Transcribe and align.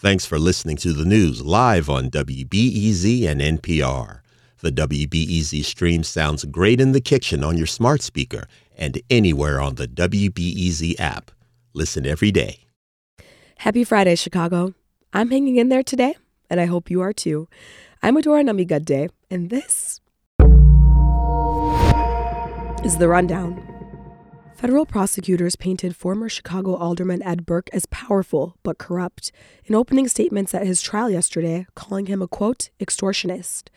Thanks 0.00 0.24
for 0.24 0.38
listening 0.38 0.78
to 0.78 0.94
the 0.94 1.04
news 1.04 1.42
live 1.42 1.90
on 1.90 2.08
WBEZ 2.08 3.28
and 3.28 3.38
NPR. 3.38 4.20
The 4.60 4.72
WBEZ 4.72 5.62
stream 5.62 6.04
sounds 6.04 6.46
great 6.46 6.80
in 6.80 6.92
the 6.92 7.02
kitchen 7.02 7.44
on 7.44 7.58
your 7.58 7.66
smart 7.66 8.00
speaker 8.00 8.46
and 8.74 8.98
anywhere 9.10 9.60
on 9.60 9.74
the 9.74 9.86
WBEZ 9.86 10.98
app. 10.98 11.32
Listen 11.74 12.06
every 12.06 12.30
day. 12.30 12.60
Happy 13.58 13.84
Friday, 13.84 14.14
Chicago. 14.14 14.72
I'm 15.12 15.30
hanging 15.30 15.56
in 15.56 15.68
there 15.68 15.82
today, 15.82 16.14
and 16.48 16.62
I 16.62 16.64
hope 16.64 16.90
you 16.90 17.02
are 17.02 17.12
too. 17.12 17.46
I'm 18.02 18.16
Adora 18.16 18.42
Namigadde, 18.42 19.10
and 19.30 19.50
this 19.50 20.00
is 22.82 22.96
The 22.96 23.06
Rundown. 23.06 23.69
Federal 24.60 24.84
prosecutors 24.84 25.56
painted 25.56 25.96
former 25.96 26.28
Chicago 26.28 26.74
Alderman 26.74 27.22
Ed 27.22 27.46
Burke 27.46 27.70
as 27.72 27.86
powerful 27.86 28.58
but 28.62 28.76
corrupt 28.76 29.32
in 29.64 29.74
opening 29.74 30.06
statements 30.06 30.52
at 30.54 30.66
his 30.66 30.82
trial 30.82 31.08
yesterday, 31.08 31.66
calling 31.74 32.04
him 32.04 32.20
a 32.20 32.28
quote, 32.28 32.68
extortionist. 32.78 33.70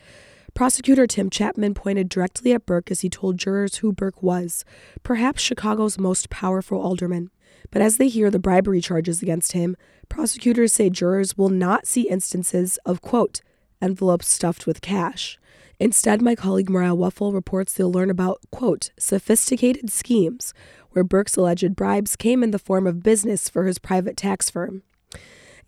Prosecutor 0.52 1.06
Tim 1.06 1.30
Chapman 1.30 1.72
pointed 1.72 2.10
directly 2.10 2.52
at 2.52 2.66
Burke 2.66 2.90
as 2.90 3.00
he 3.00 3.08
told 3.08 3.38
jurors 3.38 3.76
who 3.76 3.94
Burke 3.94 4.22
was, 4.22 4.62
perhaps 5.02 5.40
Chicago's 5.40 5.96
most 5.96 6.28
powerful 6.28 6.78
alderman. 6.82 7.30
But 7.70 7.80
as 7.80 7.96
they 7.96 8.08
hear 8.08 8.30
the 8.30 8.38
bribery 8.38 8.82
charges 8.82 9.22
against 9.22 9.52
him, 9.52 9.78
prosecutors 10.10 10.74
say 10.74 10.90
jurors 10.90 11.38
will 11.38 11.48
not 11.48 11.86
see 11.86 12.10
instances 12.10 12.78
of, 12.84 13.00
quote, 13.00 13.40
envelopes 13.84 14.28
stuffed 14.28 14.66
with 14.66 14.80
cash. 14.80 15.38
Instead, 15.78 16.22
my 16.22 16.34
colleague 16.34 16.70
Mariah 16.70 16.94
Woelfel 16.94 17.34
reports 17.34 17.74
they'll 17.74 17.92
learn 17.92 18.10
about, 18.10 18.40
quote, 18.50 18.90
sophisticated 18.98 19.90
schemes, 19.90 20.54
where 20.90 21.04
Burke's 21.04 21.36
alleged 21.36 21.76
bribes 21.76 22.16
came 22.16 22.42
in 22.42 22.50
the 22.50 22.58
form 22.58 22.86
of 22.86 23.02
business 23.02 23.48
for 23.48 23.66
his 23.66 23.78
private 23.78 24.16
tax 24.16 24.48
firm. 24.48 24.82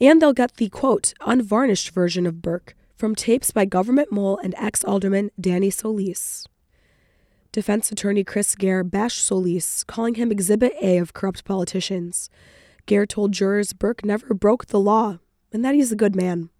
And 0.00 0.22
they'll 0.22 0.32
get 0.32 0.56
the, 0.56 0.68
quote, 0.68 1.12
unvarnished 1.26 1.90
version 1.90 2.26
of 2.26 2.40
Burke 2.40 2.74
from 2.96 3.14
tapes 3.14 3.50
by 3.50 3.64
government 3.66 4.10
mole 4.10 4.38
and 4.42 4.54
ex 4.56 4.82
alderman 4.84 5.30
Danny 5.38 5.70
Solis. 5.70 6.46
Defense 7.52 7.90
attorney 7.90 8.24
Chris 8.24 8.54
Gair 8.54 8.84
bashed 8.84 9.22
Solis, 9.24 9.84
calling 9.84 10.14
him 10.14 10.30
Exhibit 10.30 10.74
A 10.80 10.98
of 10.98 11.12
corrupt 11.12 11.44
politicians. 11.44 12.30
Gair 12.86 13.06
told 13.06 13.32
jurors 13.32 13.72
Burke 13.72 14.04
never 14.04 14.32
broke 14.32 14.66
the 14.66 14.80
law 14.80 15.18
and 15.52 15.64
that 15.64 15.74
he's 15.74 15.90
a 15.90 15.96
good 15.96 16.14
man. 16.14 16.50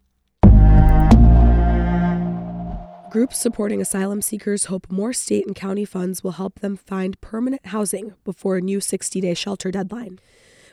Groups 3.17 3.39
supporting 3.39 3.81
asylum 3.81 4.21
seekers 4.21 4.67
hope 4.67 4.93
more 4.93 5.15
state 5.15 5.47
and 5.47 5.57
county 5.57 5.87
funds 5.87 6.23
will 6.23 6.33
help 6.33 6.61
them 6.61 6.77
find 6.77 7.19
permanent 7.23 7.65
housing 7.65 8.13
before 8.25 8.59
a 8.59 8.61
new 8.61 8.79
60 8.79 9.23
day 9.23 9.33
shelter 9.33 9.71
deadline. 9.71 10.19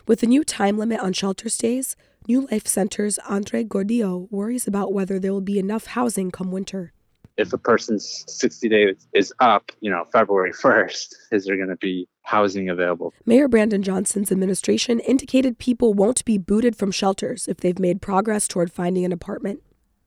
With 0.08 0.20
the 0.20 0.28
new 0.28 0.44
time 0.44 0.78
limit 0.78 1.00
on 1.00 1.14
shelter 1.14 1.48
stays, 1.48 1.96
New 2.28 2.46
Life 2.52 2.68
Center's 2.68 3.18
Andre 3.20 3.64
Gordillo 3.64 4.30
worries 4.30 4.68
about 4.68 4.92
whether 4.92 5.20
there 5.20 5.32
will 5.32 5.40
be 5.40 5.58
enough 5.58 5.86
housing 5.86 6.32
come 6.32 6.52
winter. 6.52 6.92
If 7.38 7.54
a 7.54 7.58
person's 7.58 8.26
60 8.28 8.68
days 8.68 9.08
is 9.14 9.34
up, 9.40 9.72
you 9.80 9.90
know, 9.90 10.04
February 10.12 10.52
1st, 10.62 11.14
is 11.32 11.46
there 11.46 11.56
going 11.56 11.70
to 11.70 11.78
be 11.78 12.10
housing 12.24 12.68
available? 12.68 13.14
Mayor 13.26 13.48
Brandon 13.48 13.82
Johnson's 13.82 14.34
administration 14.34 15.00
indicated 15.00 15.60
people 15.60 15.94
won't 15.94 16.26
be 16.26 16.38
booted 16.38 16.76
from 16.76 16.92
shelters 16.92 17.48
if 17.48 17.56
they've 17.56 17.80
made 17.80 18.02
progress 18.02 18.50
toward 18.50 18.70
finding 18.70 19.06
an 19.06 19.14
apartment. 19.14 19.62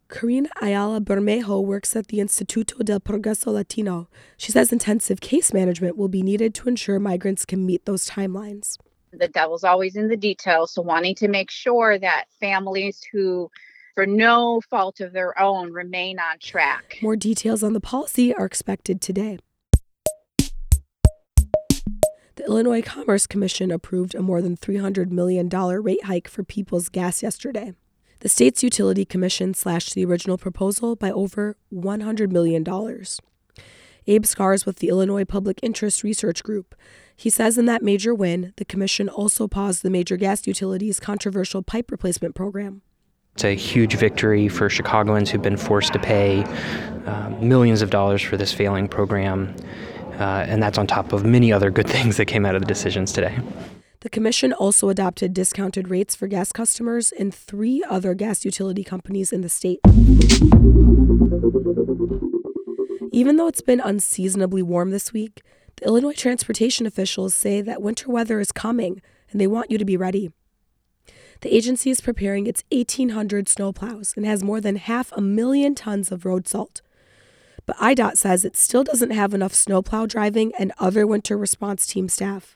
Karina 0.08 0.48
Ayala 0.62 1.00
Bermejo 1.00 1.64
works 1.64 1.96
at 1.96 2.08
the 2.08 2.18
Instituto 2.18 2.84
del 2.84 3.00
Progreso 3.00 3.52
Latino. 3.52 4.08
She 4.36 4.52
says 4.52 4.72
intensive 4.72 5.20
case 5.20 5.52
management 5.52 5.96
will 5.96 6.08
be 6.08 6.22
needed 6.22 6.54
to 6.54 6.68
ensure 6.68 7.00
migrants 7.00 7.44
can 7.44 7.66
meet 7.66 7.84
those 7.86 8.08
timelines. 8.08 8.78
The 9.12 9.28
devil's 9.28 9.64
always 9.64 9.96
in 9.96 10.08
the 10.08 10.16
details, 10.16 10.72
so 10.72 10.82
wanting 10.82 11.14
to 11.16 11.28
make 11.28 11.50
sure 11.50 11.98
that 11.98 12.26
families 12.38 13.02
who 13.12 13.50
for 13.94 14.06
no 14.06 14.60
fault 14.60 15.00
of 15.00 15.12
their 15.12 15.38
own 15.40 15.72
remain 15.72 16.18
on 16.18 16.38
track. 16.38 16.98
More 17.02 17.16
details 17.16 17.62
on 17.62 17.72
the 17.72 17.80
policy 17.80 18.34
are 18.34 18.44
expected 18.44 19.00
today. 19.00 19.38
The 22.36 22.44
Illinois 22.46 22.82
Commerce 22.82 23.26
Commission 23.26 23.70
approved 23.70 24.14
a 24.14 24.20
more 24.20 24.42
than 24.42 24.56
$300 24.56 25.10
million 25.10 25.48
rate 25.48 26.04
hike 26.04 26.28
for 26.28 26.44
Peoples 26.44 26.90
Gas 26.90 27.22
yesterday. 27.22 27.72
The 28.26 28.30
state's 28.30 28.60
utility 28.60 29.04
commission 29.04 29.54
slashed 29.54 29.94
the 29.94 30.04
original 30.04 30.36
proposal 30.36 30.96
by 30.96 31.12
over 31.12 31.56
$100 31.72 32.32
million. 32.32 32.64
Abe 34.08 34.26
Scarr's 34.26 34.66
with 34.66 34.78
the 34.80 34.88
Illinois 34.88 35.24
Public 35.24 35.60
Interest 35.62 36.02
Research 36.02 36.42
Group. 36.42 36.74
He 37.14 37.30
says 37.30 37.56
in 37.56 37.66
that 37.66 37.84
major 37.84 38.12
win, 38.12 38.52
the 38.56 38.64
commission 38.64 39.08
also 39.08 39.46
paused 39.46 39.84
the 39.84 39.90
major 39.90 40.16
gas 40.16 40.44
utilities' 40.44 40.98
controversial 40.98 41.62
pipe 41.62 41.88
replacement 41.88 42.34
program. 42.34 42.82
It's 43.34 43.44
a 43.44 43.54
huge 43.54 43.94
victory 43.94 44.48
for 44.48 44.68
Chicagoans 44.68 45.30
who've 45.30 45.40
been 45.40 45.56
forced 45.56 45.92
to 45.92 46.00
pay 46.00 46.42
uh, 47.06 47.30
millions 47.40 47.80
of 47.80 47.90
dollars 47.90 48.22
for 48.22 48.36
this 48.36 48.52
failing 48.52 48.88
program, 48.88 49.54
uh, 50.18 50.46
and 50.48 50.60
that's 50.60 50.78
on 50.78 50.88
top 50.88 51.12
of 51.12 51.24
many 51.24 51.52
other 51.52 51.70
good 51.70 51.88
things 51.96 52.16
that 52.16 52.24
came 52.24 52.44
out 52.44 52.56
of 52.56 52.60
the 52.62 52.66
decisions 52.66 53.12
today. 53.12 53.38
The 54.00 54.10
Commission 54.10 54.52
also 54.52 54.88
adopted 54.88 55.32
discounted 55.32 55.88
rates 55.88 56.14
for 56.14 56.26
gas 56.26 56.52
customers 56.52 57.12
in 57.12 57.30
three 57.30 57.82
other 57.88 58.14
gas 58.14 58.44
utility 58.44 58.84
companies 58.84 59.32
in 59.32 59.40
the 59.40 59.48
state. 59.48 59.80
Even 63.12 63.36
though 63.36 63.48
it's 63.48 63.62
been 63.62 63.80
unseasonably 63.80 64.62
warm 64.62 64.90
this 64.90 65.12
week, 65.12 65.42
the 65.76 65.86
Illinois 65.86 66.12
transportation 66.12 66.86
officials 66.86 67.34
say 67.34 67.60
that 67.62 67.80
winter 67.80 68.10
weather 68.10 68.40
is 68.40 68.52
coming 68.52 69.00
and 69.30 69.40
they 69.40 69.46
want 69.46 69.70
you 69.70 69.78
to 69.78 69.84
be 69.84 69.96
ready. 69.96 70.30
The 71.40 71.54
agency 71.54 71.90
is 71.90 72.00
preparing 72.00 72.46
its 72.46 72.64
1,800 72.70 73.46
snowplows 73.46 74.16
and 74.16 74.26
has 74.26 74.42
more 74.42 74.60
than 74.60 74.76
half 74.76 75.12
a 75.12 75.20
million 75.20 75.74
tons 75.74 76.12
of 76.12 76.24
road 76.24 76.46
salt. 76.48 76.82
But 77.66 77.76
IDOT 77.76 78.16
says 78.16 78.44
it 78.44 78.56
still 78.56 78.84
doesn't 78.84 79.10
have 79.10 79.34
enough 79.34 79.54
snowplow 79.54 80.06
driving 80.06 80.52
and 80.58 80.72
other 80.78 81.06
winter 81.06 81.36
response 81.36 81.86
team 81.86 82.08
staff. 82.08 82.55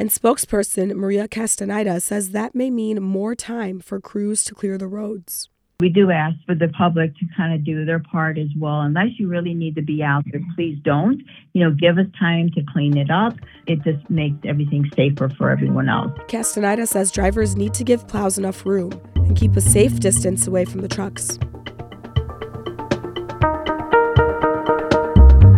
And 0.00 0.08
spokesperson 0.08 0.94
Maria 0.96 1.28
Castaneda 1.28 2.00
says 2.00 2.30
that 2.30 2.54
may 2.54 2.70
mean 2.70 3.02
more 3.02 3.34
time 3.34 3.80
for 3.80 4.00
crews 4.00 4.42
to 4.44 4.54
clear 4.54 4.78
the 4.78 4.86
roads. 4.86 5.50
We 5.78 5.90
do 5.90 6.10
ask 6.10 6.36
for 6.46 6.54
the 6.54 6.68
public 6.68 7.14
to 7.18 7.26
kind 7.36 7.52
of 7.52 7.66
do 7.66 7.84
their 7.84 7.98
part 7.98 8.38
as 8.38 8.48
well. 8.58 8.80
Unless 8.80 9.18
you 9.18 9.28
really 9.28 9.52
need 9.52 9.74
to 9.74 9.82
be 9.82 10.02
out 10.02 10.24
there, 10.32 10.40
please 10.54 10.78
don't. 10.82 11.20
You 11.52 11.64
know, 11.64 11.76
give 11.78 11.98
us 11.98 12.06
time 12.18 12.48
to 12.54 12.62
clean 12.72 12.96
it 12.96 13.10
up. 13.10 13.34
It 13.66 13.82
just 13.82 14.08
makes 14.08 14.38
everything 14.46 14.90
safer 14.96 15.28
for 15.36 15.50
everyone 15.50 15.90
else. 15.90 16.12
Castaneda 16.28 16.86
says 16.86 17.10
drivers 17.10 17.54
need 17.54 17.74
to 17.74 17.84
give 17.84 18.08
plows 18.08 18.38
enough 18.38 18.64
room 18.64 18.98
and 19.16 19.36
keep 19.36 19.54
a 19.54 19.60
safe 19.60 20.00
distance 20.00 20.46
away 20.46 20.64
from 20.64 20.80
the 20.80 20.88
trucks. 20.88 21.38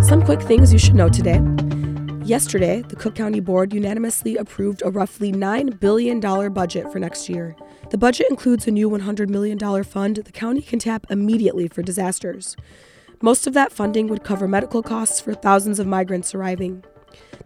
Some 0.04 0.20
quick 0.24 0.42
things 0.42 0.72
you 0.72 0.80
should 0.80 0.96
know 0.96 1.08
today. 1.08 1.40
Yesterday, 2.24 2.82
the 2.82 2.94
Cook 2.94 3.16
County 3.16 3.40
Board 3.40 3.72
unanimously 3.74 4.36
approved 4.36 4.80
a 4.84 4.90
roughly 4.90 5.32
$9 5.32 5.80
billion 5.80 6.20
budget 6.52 6.92
for 6.92 7.00
next 7.00 7.28
year. 7.28 7.56
The 7.90 7.98
budget 7.98 8.28
includes 8.30 8.68
a 8.68 8.70
new 8.70 8.88
$100 8.88 9.28
million 9.28 9.58
fund 9.82 10.16
the 10.16 10.30
county 10.30 10.62
can 10.62 10.78
tap 10.78 11.04
immediately 11.10 11.66
for 11.66 11.82
disasters. 11.82 12.56
Most 13.20 13.48
of 13.48 13.54
that 13.54 13.72
funding 13.72 14.06
would 14.06 14.22
cover 14.22 14.46
medical 14.46 14.84
costs 14.84 15.20
for 15.20 15.34
thousands 15.34 15.80
of 15.80 15.88
migrants 15.88 16.32
arriving. 16.32 16.84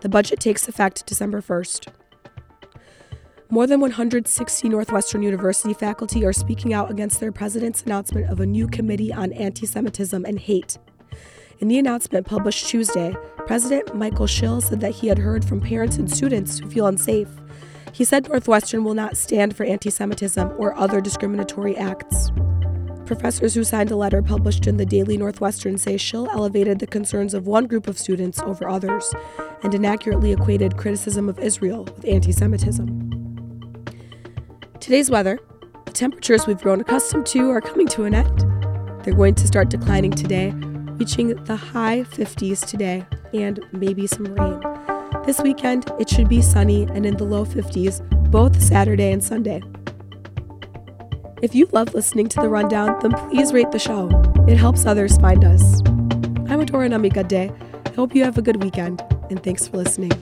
The 0.01 0.11
budget 0.11 0.41
takes 0.41 0.69
effect 0.69 1.07
December 1.07 1.41
1st. 1.41 1.89
More 3.49 3.67
than 3.67 3.81
160 3.81 4.69
Northwestern 4.69 5.23
University 5.23 5.73
faculty 5.73 6.23
are 6.27 6.35
speaking 6.35 6.75
out 6.75 6.91
against 6.91 7.21
their 7.21 7.33
president's 7.33 7.83
announcement 7.83 8.29
of 8.29 8.41
a 8.41 8.47
new 8.47 8.69
committee 8.69 9.13
on 9.13 9.33
anti 9.33 9.65
Semitism 9.65 10.23
and 10.27 10.39
hate. 10.39 10.77
In 11.59 11.69
the 11.69 11.79
announcement 11.79 12.27
published 12.27 12.69
Tuesday, 12.69 13.17
President 13.47 13.95
Michael 13.95 14.27
Schill 14.27 14.61
said 14.61 14.81
that 14.81 14.95
he 14.95 15.09
had 15.09 15.17
heard 15.17 15.43
from 15.43 15.59
parents 15.59 15.97
and 15.97 16.11
students 16.11 16.59
who 16.59 16.69
feel 16.69 16.87
unsafe. 16.87 17.29
He 17.93 18.05
said 18.05 18.29
Northwestern 18.29 18.85
will 18.85 18.93
not 18.93 19.17
stand 19.17 19.57
for 19.57 19.65
anti 19.65 19.89
Semitism 19.89 20.53
or 20.59 20.77
other 20.77 21.01
discriminatory 21.01 21.75
acts. 21.75 22.31
Professors 23.07 23.55
who 23.55 23.65
signed 23.65 23.91
a 23.91 23.97
letter 23.97 24.21
published 24.21 24.67
in 24.67 24.77
the 24.77 24.85
Daily 24.85 25.17
Northwestern 25.17 25.79
say 25.79 25.97
Schill 25.97 26.29
elevated 26.31 26.79
the 26.79 26.87
concerns 26.87 27.33
of 27.33 27.47
one 27.47 27.67
group 27.67 27.87
of 27.87 27.99
students 27.99 28.39
over 28.41 28.69
others 28.69 29.15
and 29.63 29.75
inaccurately 29.75 30.33
equated 30.33 30.77
criticism 30.77 31.27
of 31.27 31.39
Israel 31.39 31.85
with 31.85 32.05
anti 32.05 32.33
Semitism. 32.33 33.87
Today's 34.79 35.11
weather 35.11 35.39
the 35.87 35.93
temperatures 35.93 36.47
we've 36.47 36.61
grown 36.61 36.83
accustomed 36.83 37.25
to 37.27 37.51
are 37.51 37.63
coming 37.63 37.87
to 37.89 38.05
an 38.05 38.15
end. 38.15 38.45
They're 39.05 39.15
going 39.15 39.37
to 39.37 39.47
start 39.47 39.71
declining 39.71 40.11
today, 40.11 40.53
reaching 40.99 41.35
the 41.45 41.57
high 41.57 42.03
50s 42.03 42.67
today 42.67 43.07
and 43.35 43.61
maybe 43.73 44.07
some 44.07 44.27
rain. 44.35 44.61
This 45.25 45.41
weekend, 45.41 45.91
it 45.99 46.09
should 46.09 46.29
be 46.29 46.41
sunny 46.41 46.85
and 46.95 47.05
in 47.05 47.17
the 47.17 47.25
low 47.25 47.45
50s 47.45 48.01
both 48.31 48.61
Saturday 48.61 49.13
and 49.13 49.23
Sunday. 49.23 49.63
If 51.43 51.55
you 51.55 51.69
love 51.73 51.95
listening 51.95 52.29
to 52.29 52.41
the 52.41 52.49
rundown, 52.49 52.99
then 53.01 53.13
please 53.13 53.53
rate 53.53 53.71
the 53.71 53.79
show. 53.79 54.09
It 54.49 54.57
helps 54.57 54.87
others 54.87 55.19
find 55.19 55.45
us. 55.45 55.81
I'm 56.49 56.61
Adora 56.65 56.89
Namigadde. 56.89 57.55
I 57.87 57.95
hope 57.95 58.15
you 58.15 58.25
have 58.25 58.39
a 58.39 58.43
good 58.43 58.63
weekend, 58.63 59.03
and 59.31 59.43
thanks 59.43 59.69
for 59.69 59.77
listening. 59.77 60.13